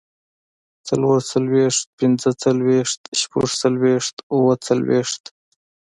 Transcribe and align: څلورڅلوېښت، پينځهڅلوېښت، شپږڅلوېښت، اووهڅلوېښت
څلورڅلوېښت، 0.87 1.85
پينځهڅلوېښت، 1.97 3.01
شپږڅلوېښت، 3.19 4.15
اووهڅلوېښت 4.33 5.23